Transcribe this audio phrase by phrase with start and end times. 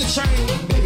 [0.00, 0.79] the chain.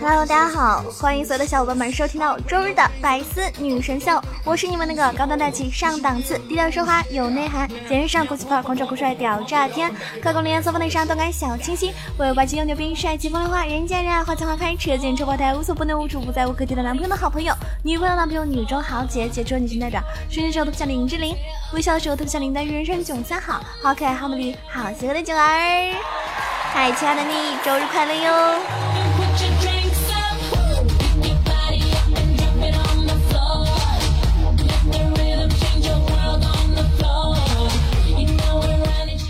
[0.00, 21.36] Hello，大家好，欢迎所有的小伙伴们收听到周日的百思女神秀，我是你们那个高端大气上档次、低调奢华有内涵、节日上国际范儿、狂拽酷帅屌炸天、高冷艳色风内伤、动感小清新、为外气又牛逼、帅气风流花、人见人爱、花见花开、车见车爆胎、无所不能、无处不在、无可替代男朋友的好朋友、女朋友男朋友、女中豪杰、杰出女性代表、睡的时候特别像林志玲，
[21.74, 26.63] 微笑的时候特别像林黛玉，人生囧三好，好可爱、好美丽、好邪恶的囧儿。
[26.76, 28.58] 嗨，亲爱的你，周日快乐哟！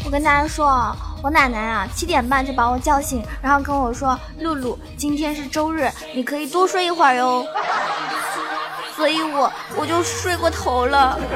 [0.07, 7.47] 我跟大家说，我奶奶啊，七点半就把我叫醒，然后跟我说：“露露，今天是周日，你可以多睡一会儿哟。
[8.97, 11.19] ”所以我我就睡过头了。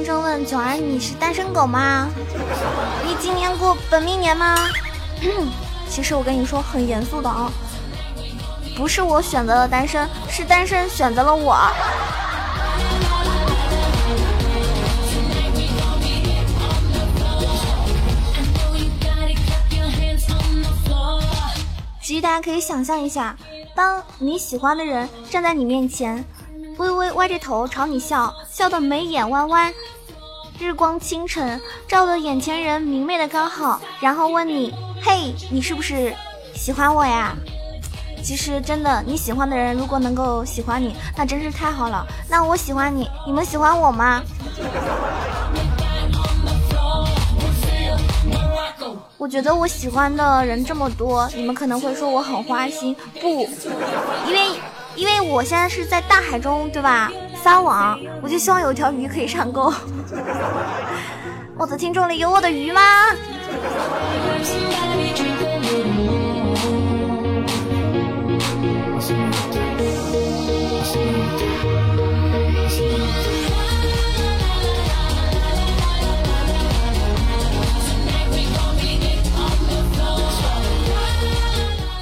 [0.00, 2.08] 前有听众问九儿，你是单身狗吗？
[3.06, 4.56] 你今年过本命年吗？
[5.88, 7.50] 其实我跟你说很严肃的啊，
[8.76, 11.56] 不是我选择了单身，是单身选择了我。
[22.02, 23.36] 其实大家可以想象一下，
[23.74, 26.24] 当你喜欢的人站在你面前，
[26.76, 29.72] 微微歪着头朝你笑，笑得眉眼弯弯。
[30.60, 36.14] 日光清晨，照得眼前人明媚的刚好，然后问你：“嘿，你是不是
[36.54, 37.34] 喜欢我呀？”
[38.22, 42.06] 其实真的，你喜欢的人如果能够喜欢你，那真是太好了。
[42.28, 44.22] 那我喜欢你，你们喜欢我吗？
[49.16, 53.48] 我觉得我喜欢的人这么多，你们可能会说我很花心，不，
[54.26, 54.60] 因为
[54.94, 57.10] 因为我现在是在大海中，对吧？
[57.42, 59.72] 撒网，我就希望有一条鱼可以上钩。
[61.56, 62.80] 我的听众里有我的鱼吗？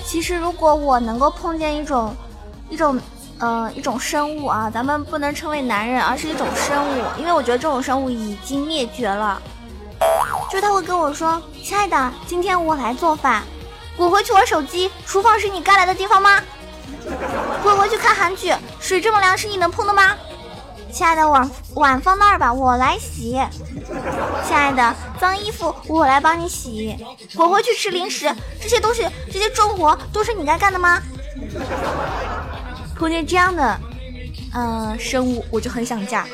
[0.04, 2.12] 其实，如果我能够碰见一种，
[2.68, 3.00] 一种。
[3.40, 9.40] 嗯，一种生物啊，咱们不能称为男人，而是一种生物，因为我觉得这种生物已经灭绝了。
[10.50, 13.42] 就他会跟我说：“亲爱的，今天我来做饭，
[13.96, 14.90] 滚回去玩手机。
[15.06, 16.40] 厨房是你该来的地方吗？
[17.62, 18.54] 滚回去看韩剧。
[18.80, 20.16] 水这么凉，是你能碰的吗？
[20.90, 23.40] 亲爱的，碗碗放那儿吧，我来洗。
[24.46, 26.96] 亲爱的，脏衣服我来帮你洗。
[27.36, 31.00] 滚回去吃零食，这些都是这些重活都是你该干的吗？”
[32.98, 33.80] 碰见这样的，
[34.52, 36.26] 呃，生物，我就很想嫁。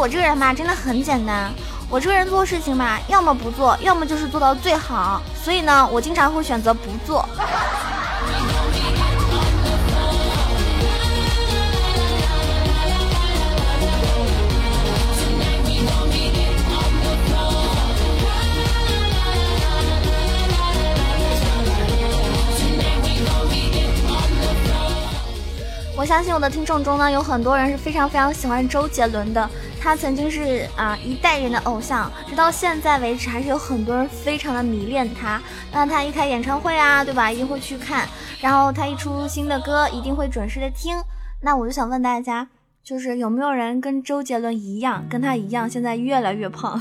[0.00, 1.52] 我这个人嘛，真的很简单。
[1.90, 5.20] 我这个人做事情嘛，要么不做，要么就是做到最好。
[5.44, 7.28] 所以呢，我经常会选择不做。
[25.94, 29.50] 我相信我的听众中呢，有很多人是非常非常喜欢周杰伦的。
[29.80, 35.40] 他曾经是啊一代人的偶像，直到现在为止，还是有很多人非常的迷恋他。
[35.72, 38.06] 那他一开演唱会啊，对吧，一定会去看。
[38.40, 40.96] 然后他一出新的歌，一定会准时的听。
[41.42, 42.46] 那我就想问大家，
[42.84, 46.80] 就是有没有人跟周杰伦一样，跟他一样，现在越来越胖？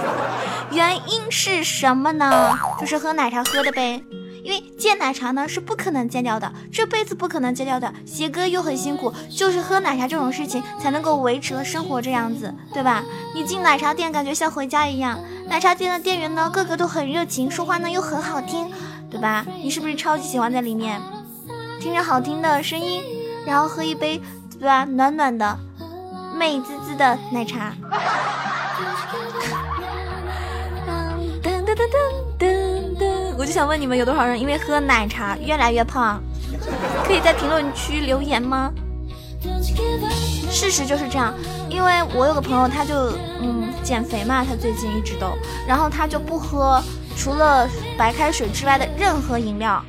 [0.72, 2.56] 原因是什么呢？
[2.80, 4.02] 就是喝奶茶喝的呗。
[4.42, 7.92] 因为戒奶茶呢是不可能戒掉的，这辈子不可能戒掉的。
[8.04, 13.04] 写歌又很辛苦，就是喝奶茶这种事情才能够维持了生活这样子，对吧？
[13.34, 15.18] 你进奶茶店感觉像回家一样，
[15.48, 18.70] 奶茶店的店员呢个个都很热情，说话呢又很好听，
[19.10, 19.46] 对吧？
[19.62, 21.00] 你是不是超级喜欢在里面
[21.80, 23.02] 听着好听的声音，
[23.46, 24.20] 然后喝一杯，
[24.58, 24.84] 对吧？
[24.84, 25.58] 暖暖的、
[26.36, 27.72] 美滋滋的奶茶。
[33.42, 36.22] 我就想问你们，有多少人因为喝奶茶越来越胖？
[37.04, 38.70] 可以在评论区留言吗？
[40.48, 41.34] 事实就是这样，
[41.68, 43.10] 因为我有个朋友，他就
[43.40, 45.36] 嗯减肥嘛，他最近一直都，
[45.66, 46.80] 然后他就不喝
[47.16, 47.68] 除了
[47.98, 49.82] 白开水之外的任何饮料，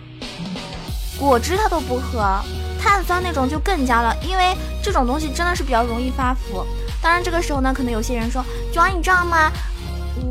[1.19, 2.41] 果汁他都不喝，
[2.81, 6.65] 碳酸那种就更加了，因为这种东西真的是比较容易发福。
[7.03, 9.51] 当然这个时候呢，可能有些人说，九儿你知道吗？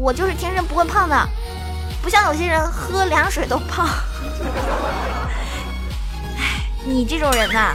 [0.00, 1.14] 我就是天生不会胖的。
[2.02, 3.86] 不像有些人喝凉水都胖，
[6.36, 7.74] 哎，你这种人呐，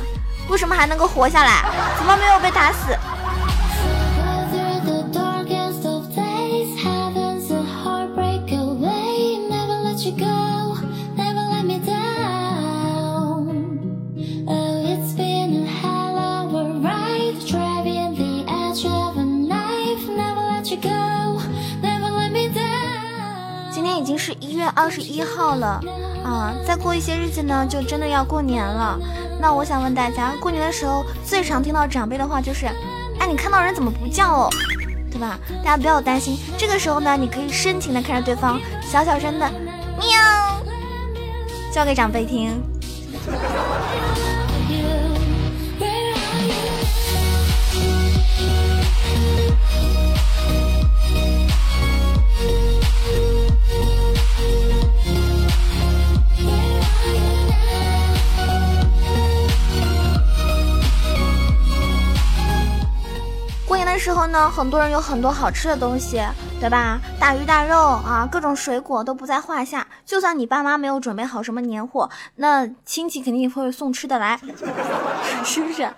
[0.50, 1.64] 为什么还能够活下来？
[1.98, 2.98] 怎么没有被打死？
[24.78, 25.82] 二十一号了
[26.24, 26.54] 啊！
[26.64, 29.00] 再过一些日子呢，就真的要过年了。
[29.42, 32.68] 那我想问大家，过年的时候最常听到长辈的话就是
[33.20, 34.50] ：“哎，你看到人怎么不叫哦？”
[35.10, 35.40] 对吧？
[35.66, 39.50] 大家不要担心，这个时候呢，你可以深情的看着对方，小小声的
[39.98, 40.62] 喵，
[41.74, 42.62] 叫给长辈听。
[63.98, 66.22] 时候呢，很多人有很多好吃的东西，
[66.60, 67.00] 对吧？
[67.20, 69.86] 大鱼大肉啊，各种水果都不在话下。
[70.06, 74.40] 就算你爸妈没有准备好什么年货，那亲戚肯定会送吃的来，
[75.44, 75.90] 是不是？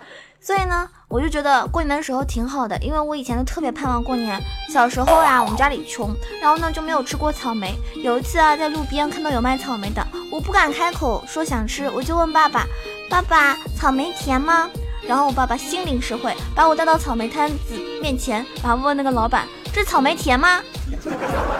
[0.42, 4.40] 所以呢，我就觉得过年的时候挺好的，因为我以前都特别盼望过年。
[4.72, 6.10] 小时候呀，我们家里穷，
[6.40, 7.74] 然后呢就没有吃过草莓。
[7.96, 12.64] 有一次啊，在路边看到有卖草莓的，我不敢开口说想吃，我就问爸爸
[13.10, 14.68] ：“爸爸，草莓甜吗？”
[15.06, 20.60] 然后我爸爸心领神会，把我带到草莓摊子面前，然后问那个老板：“这草莓甜吗？”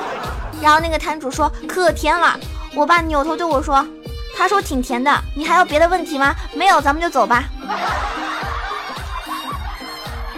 [0.61, 2.39] 然后那个摊主说：“可甜了。”
[2.75, 3.87] 我爸扭头对我说
[4.37, 6.35] ：“他说挺甜的，你还有别的问题吗？
[6.55, 7.45] 没有，咱们就走吧。”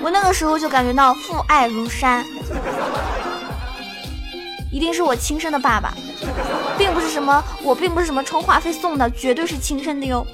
[0.02, 2.24] 我那个时候就感觉到父爱如山，
[4.72, 5.94] 一定是我亲生的爸爸，
[6.76, 10.26] 并不是什么我并不是什么充话费送的，绝对是亲生的哟。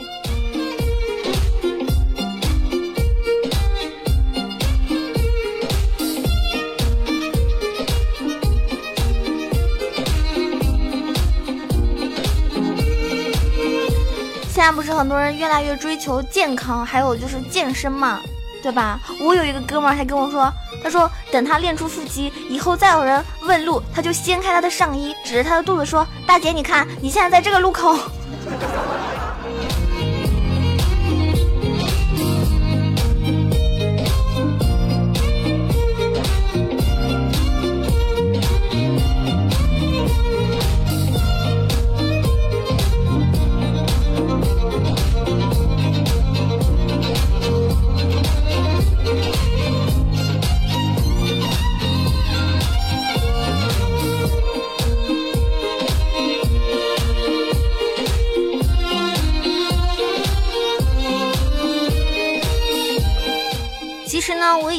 [14.68, 18.20] 在不是很多人越来越追求健康，还有就是健身嘛，
[18.62, 19.00] 对吧？
[19.18, 20.52] 我有一个哥们儿还跟我说，
[20.84, 27.98] 他说等他练出腹肌以后，再有人问路，他就掀开他的上衣，指着他的肚子说：“大姐，你看，你现在在这个路口。”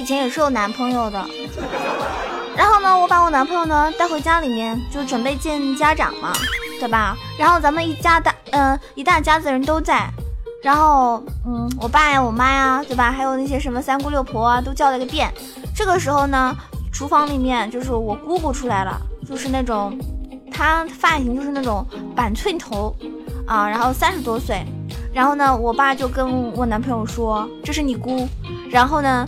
[0.10, 1.24] 前也是有男朋友的，
[2.58, 6.34] 然后呢，我把我男朋友呢带回家里面，就准备见家长嘛，
[6.80, 7.16] 对吧？
[7.38, 10.10] 然后咱们一家大，嗯，一大家子人都在，
[10.64, 13.12] 然后，嗯，我爸呀，我妈呀，对吧？
[13.12, 15.32] 还有那些什么三姑六婆啊，都叫了个遍。
[15.76, 16.58] 这个时候呢，
[16.92, 19.96] 厨房里面就是我姑姑出来了，就是那种，
[20.52, 21.86] 她发型就是那种
[22.16, 22.96] 板寸头，
[23.46, 24.66] 啊，然后三十多岁，
[25.14, 28.28] 然后呢，我爸就跟我男朋友说：“这是你姑。”
[28.72, 29.24] 然后呢？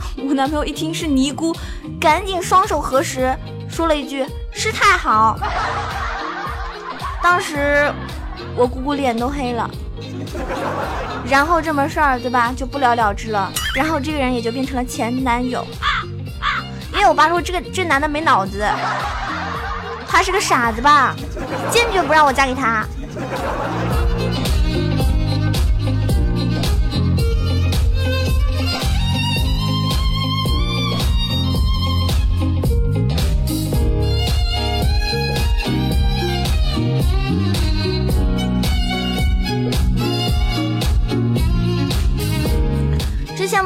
[0.28, 1.54] 我男朋友一听是尼姑，
[2.00, 3.36] 赶紧双手合十，
[3.70, 5.38] 说了一句“师太好”。
[7.22, 7.92] 当时
[8.56, 9.68] 我姑姑脸都黑了，
[11.28, 15.66] 然后这么事儿对吧就不了了之了，然后这个人也就变成了前男友。
[16.92, 18.66] 因为我爸说这个这男的没脑子，
[20.08, 21.14] 他是个傻子吧，
[21.70, 22.84] 坚决不让我嫁给他。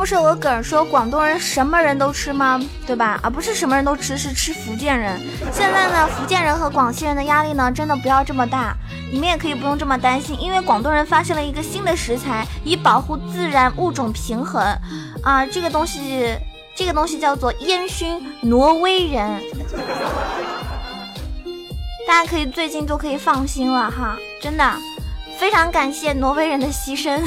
[0.02, 2.60] 不是有个梗说广东人什么人都吃吗？
[2.84, 3.20] 对吧？
[3.22, 5.16] 而不是什么人都吃，是吃福建人。
[5.52, 8.76] 现在呢，福建人和广西人的压力呢，真的不要这么大。
[9.12, 14.60] 你们也可以不用这么担心，因为广东人发现了一个新的食材，以保护自然物种平衡。
[15.22, 16.36] 啊，这个东西，
[16.74, 19.40] 这个东西叫做烟熏挪威人。
[22.08, 24.68] 大家可以最近都可以放心了哈，真的，
[25.38, 27.22] 非常感谢挪威人的牺牲。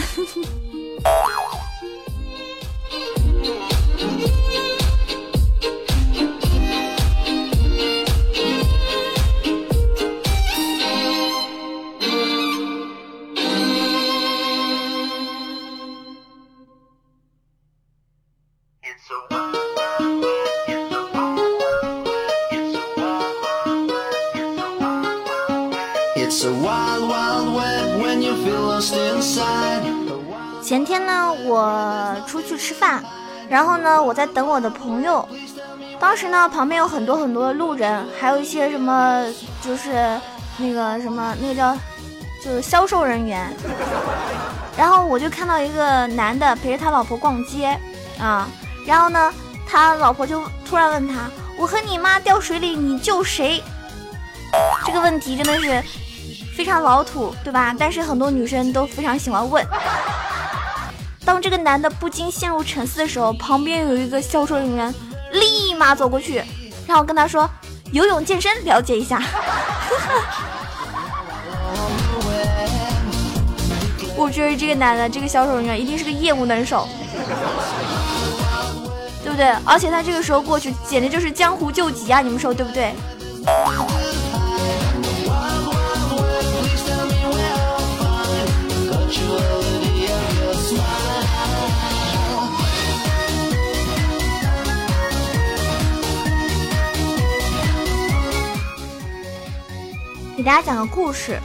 [33.55, 35.25] 然后呢，我在等我的朋友。
[35.97, 39.25] 当时呢，旁边有很多很多的路人，还有一些什么，
[39.61, 40.19] 就是
[40.57, 41.73] 那个什么，那个叫，
[42.43, 43.49] 就是销售人员。
[44.75, 47.79] 然后我就看到一个男的陪着他老婆逛街
[48.19, 48.45] 啊，
[48.85, 49.33] 然后呢，
[49.65, 53.63] 他老婆就突然问他：“我和你妈掉水里，你救谁？”
[54.85, 55.81] 这个问题真的是
[56.57, 57.73] 非常老土，对吧？
[57.79, 59.65] 但是很多女生都非常喜欢问。
[61.25, 64.93] 当这个男的不禁陷入沉思的时候，旁边有一个销售人员
[65.31, 66.43] 立马走过去，
[66.87, 67.49] 然后跟他说
[67.91, 69.19] ：“游泳健身，了解一下。
[74.15, 76.87] ”我觉得这个男的，这个销售人员一定是个业务能手，
[79.23, 79.53] 对不对？
[79.65, 82.21] 而且他这个时候过去，简直就是江湖救急啊！
[82.21, 82.93] 你们说对不对？
[100.45, 101.41] 给大家讲个故事：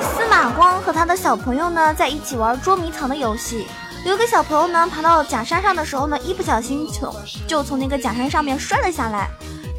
[0.00, 3.68] 司马光和他的小朋友呢，在一起玩捉迷藏的游戏。
[4.04, 7.14] 有一个小朋友呢，爬到假山上的时候呢，一不小心从
[7.46, 9.30] 就从那个假山上面摔了下来，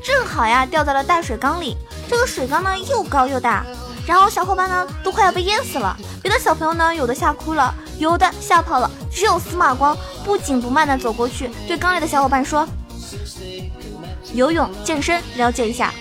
[0.02, 1.76] 正好呀掉在了大水缸里。
[2.10, 3.66] 这个水缸呢又高又大，
[4.08, 5.94] 然后小伙伴呢都快要被淹死了。
[6.24, 12.66] 别的小朋友呢，有的吓哭了，有的吓跑了，只有司马光不紧不慢的走过去，对缸里的小伙伴说
[14.32, 15.94] ：“游泳健身，了解一下。”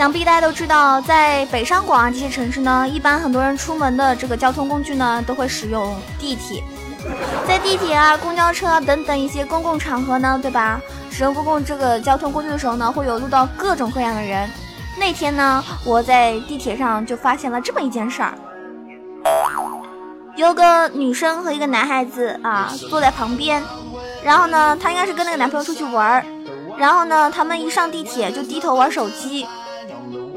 [0.00, 6.64] 想必大家都知道，在北上广啊这些城市呢，一般很多人出门的这个交通工具呢，都会使用地铁。
[7.46, 10.80] 在地铁啊、公交车啊等等一些公共场合呢，对吧？
[11.10, 14.48] 使用公共这个交通工具的时候呢，会有遇到各种各样的人。
[14.96, 18.32] 那天呢，我在地铁上就发现了这么一件事儿：
[20.34, 23.62] 有个女生和一个男孩子啊坐在旁边，
[24.24, 26.24] 然后呢，她应该是跟那个男朋友出去玩儿，
[26.78, 29.46] 然后呢，他们一上地铁就低头玩手机。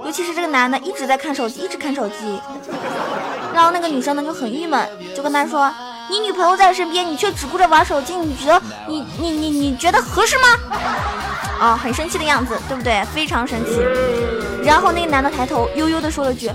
[0.05, 2.39] 尤其是这个男的一直在看手机，一直看手机，
[3.53, 5.71] 然后那个女生呢就很郁闷，就跟他说
[6.09, 10.47] ：“你女朋友在身边，你却只顾着玩手机，你觉得你你你你觉得合适吗？”
[11.59, 13.05] 啊，很生气的样子，对不对？
[13.13, 13.79] 非常生气。
[14.63, 16.51] 然后那个男的抬头悠悠的说了句：“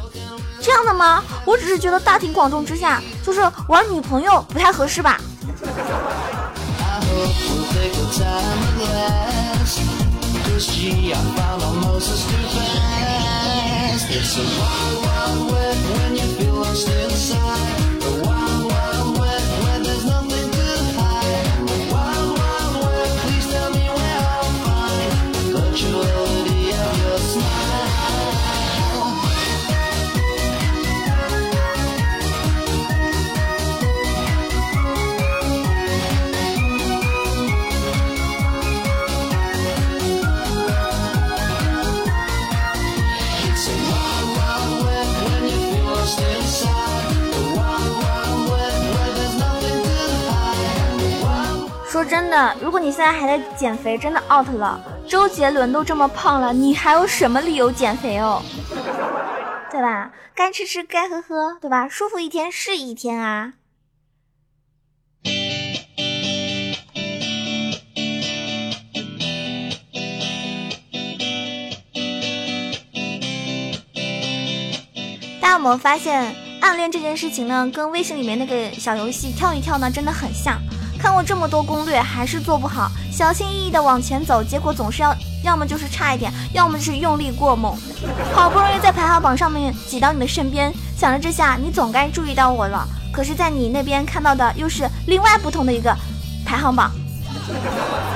[0.60, 1.22] 这样的吗？
[1.44, 5.18] 我只是觉得大庭广众之下，就是玩女朋友不太合适吧。”
[10.58, 11.12] Moses G.
[11.12, 14.10] I follow Moses too fast.
[14.10, 18.37] It's a wild, wild wet when you feel lost inside.
[52.68, 54.78] 如果你现在还在减肥，真的 out 了。
[55.08, 58.42] 周杰伦都这么胖了，你还有什么理由减肥哦？
[59.72, 60.12] 对吧？
[60.34, 61.88] 该吃吃，该喝喝，对吧？
[61.88, 63.54] 舒服一天是一天啊。
[75.40, 80.60] 大家有没有发现，暗恋这件事情呢，跟微信里面那个小游戏跳一跳呢，真的很像。
[80.98, 85.14] 看过这么多攻略，还是做不好，小心翼翼的往前走，结果总是要
[85.44, 87.76] 要么就是差一点，要么就是用力过猛。
[88.34, 92.86] 好不容易在排行榜上面挤到你的身边，想着这下你总该注意到我了。
[93.12, 95.96] 可是，在你那边看到的又是另外不同的一个
[96.44, 96.90] 排行榜，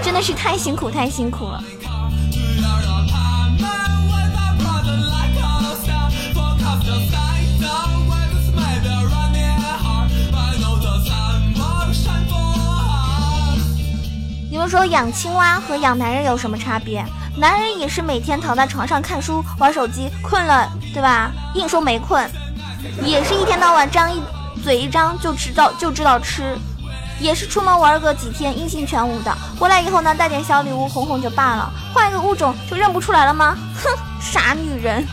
[0.02, 1.62] 真的是太辛苦太辛苦了。
[14.72, 17.04] 说养青蛙和养男人有什么差别？
[17.36, 21.30] 男人也是每天躺在床上看书、玩手机，困了，对吧？
[21.52, 22.26] 硬说没困，
[23.04, 24.22] 也是一天到晚张一
[24.64, 26.56] 嘴一张就知道就知道吃，
[27.20, 33.54] 也是出门玩个几天音信全无的，回来以后呢带点小礼物哄哄就罢了，换一个物种就认不出来了吗？
[33.74, 35.06] 哼， 傻女人。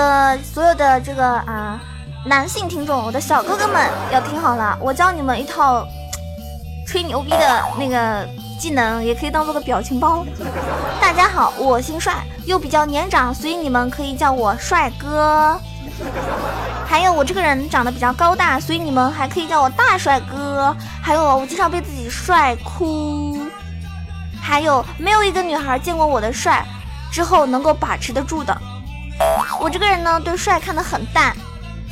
[0.00, 1.78] 的所有的这个啊，
[2.24, 5.86] 男性听众，我的小哥哥们要听好了，我教你们一套
[6.86, 8.26] 吹牛逼的那个
[8.58, 10.24] 技能，也可以当做个表情包。
[11.02, 15.60] 大家好，我姓帅，又比较年长，所以你们可以叫我帅哥。
[16.86, 20.74] 还有我这个人长得比较高大，所以你们还可以叫我大帅哥。
[21.02, 23.38] 还有我经常被自己帅哭。
[24.40, 26.64] 还有没有一个女孩见过我的帅
[27.12, 28.56] 之后能够把持得住的？
[29.60, 31.36] 我这个人呢，对帅看得很淡。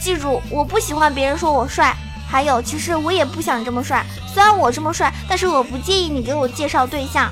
[0.00, 1.94] 记住，我不喜欢别人说我帅。
[2.30, 4.04] 还有，其实我也不想这么帅。
[4.26, 7.30] 虽然我这么帅，但是我不介意你给我介绍对象。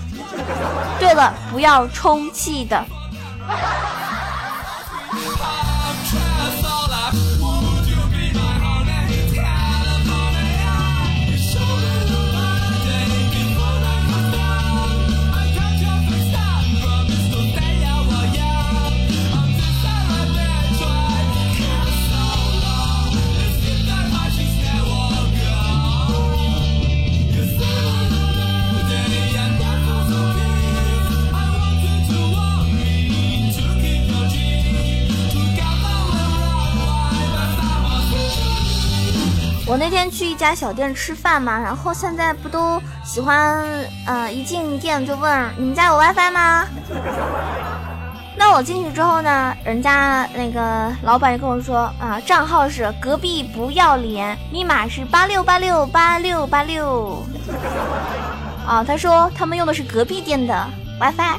[0.99, 2.85] 对了，不要充气的。
[39.77, 43.63] 我那天去一家小店吃饭嘛，然后现在不都喜欢，
[44.07, 46.67] 呃，一进店就问你们家有 WiFi 吗？
[48.39, 57.23] 那我进去之后呢，人家那个老板就跟我说啊，账号是隔壁不要脸，密码是八六八六八六八六。
[58.67, 60.67] 啊，他说他们用的是隔壁店的
[60.99, 61.37] WiFi，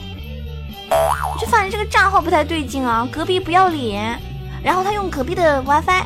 [0.92, 4.16] 我就发现这个账号不太对劲啊，隔壁不要脸，
[4.62, 6.04] 然后他用隔壁的 WiFi，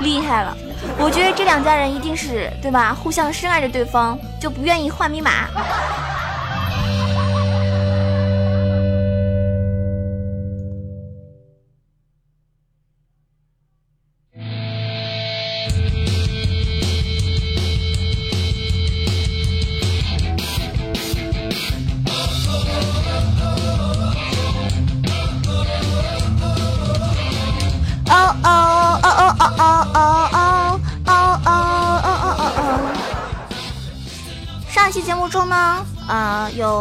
[0.00, 0.56] 厉害了。
[0.98, 2.94] 我觉得这两家人一定是对吧？
[2.94, 5.48] 互相深爱着对方，就不愿意换密码。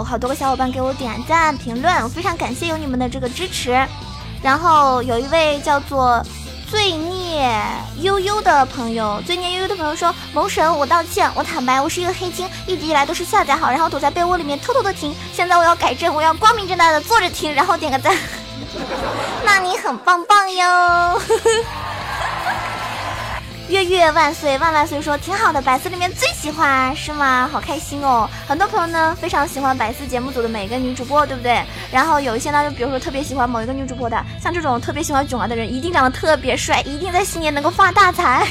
[0.04, 3.86] 好多个小伙伴给我点赞、评论，我非常感谢有你们的这个支持。
[4.42, 6.24] 然后有一位叫做
[6.70, 7.52] 罪孽
[8.02, 15.14] 悠悠的朋友，罪孽悠悠的朋友说：“萌神，我道歉，我坦白，我是一个黑金，一直以来都是下载好，然后躲在被窝里面偷偷的听。
[15.34, 18.16] 现在我要改正，我要光明正大的坐着听，然后点个赞。
[19.44, 21.22] 那你很棒棒哟。
[23.70, 25.00] ”月月万岁万万岁！
[25.00, 27.48] 说挺好的，百思里面最喜欢是吗？
[27.52, 28.28] 好开心哦！
[28.48, 31.64] 很多朋友呢非常喜欢百思节目组的每个女主播，对不对？
[31.92, 38.48] 然后有一些呢，就比如说特别喜欢某一个女主播的，像这种特别喜欢囧儿的人，一定长得特别帅，一定在新年能够发大财。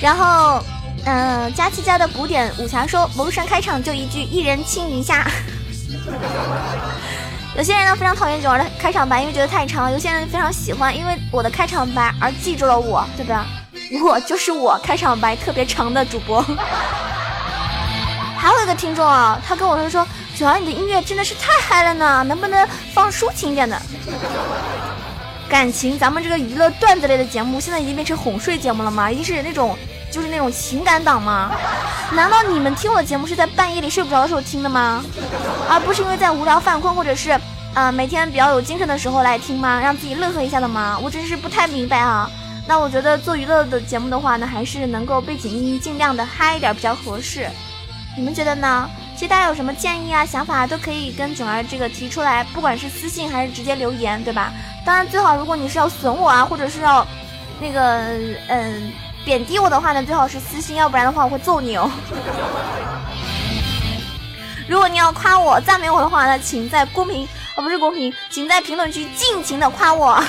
[0.00, 0.62] 然后，
[1.06, 5.28] 嗯，佳琪家的古典武侠说，谋神开场就一句一人亲一下。
[7.56, 13.46] 有些人呢非常讨厌九儿的开场白，因为觉得太长；有些人非常喜欢，因为我的开场白而记住了我，对吧？
[14.04, 16.44] 我就是我，开场白特别长的主播。
[18.36, 23.80] 还有一个听众啊，他跟我说说，九儿你的音乐真的是太嗨了呢，能不能放抒情一点的？
[25.48, 29.10] 感情，咱们这个娱乐段子类的节目现在已经变成哄睡节目了吗？
[29.10, 29.76] 已经是那种
[30.10, 31.50] 就是那种情感档吗？
[32.12, 35.04] 难道你们听我的节目是在半夜里睡不着的时候听的吗？
[35.68, 37.38] 而不是因为在无聊犯困或者是
[37.74, 39.80] 呃每天比较有精神的时候来听吗？
[39.80, 40.98] 让自己乐呵一下的吗？
[41.02, 42.30] 我真是不太明白啊。
[42.68, 47.48] 那我觉得做娱乐的节目的话呢，还是能够背景音尽量的嗨一点比较合适。
[48.16, 48.88] 你们觉得呢？
[49.14, 54.52] 其实大家有什么建议啊、想法都可以跟囧儿这个提出来，不管是私信还是直接留言，对吧？
[54.84, 57.06] 当然最好，如果你是要损我啊，或者是要
[57.60, 57.98] 那个
[58.48, 58.92] 嗯
[59.26, 61.90] 贬低我的话呢，最好是私信，要不然的话我会揍你哦。
[64.68, 70.14] 如果你要夸我、赞美我的话呢，请在公屏哦不是公屏，请在评论区尽情的夸我。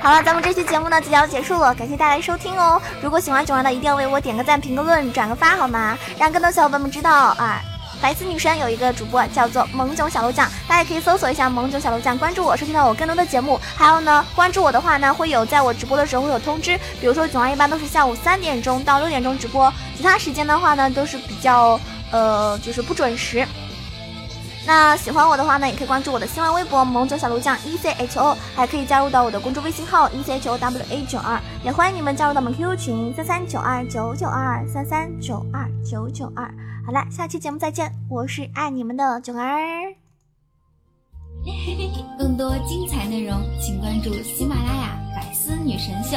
[0.00, 2.80] 好了，咱们这期节目呢即将结束了，感谢大家收听哦。
[3.02, 5.98] 如果喜欢囧儿的，一定要为我点个赞、评个论、转个发，好吗？
[6.16, 7.60] 让更多小伙伴们知道啊！
[8.00, 13.60] 白丝女神有一个主播叫做萌囧小鹿酱，大家可以搜索一下萌囧小鹿酱，关注我，收听到我更多的节目。
[13.76, 16.78] 还有呢，关注我的话呢，会有在我直播的时候会有通知。
[17.00, 21.78] 比如说囧儿一般都是下午三点钟到六点钟直播，其他时间的话呢都是比较
[22.12, 23.46] 呃就是不准时。
[24.64, 36.48] 那喜欢我的话呢，也可以关注我的新浪微博萌囧小鹿酱 E C H O，还可以加入到我的公众微信号 E C H O W A 九二，也欢迎你们加入到我们 QQ 群三三九二九九二三三九二九九二。
[36.88, 39.94] 好了，下期节目再见，我是爱你们的囧儿。
[42.18, 46.16] 更多精彩内容，请关注喜马拉雅《百思女神秀》。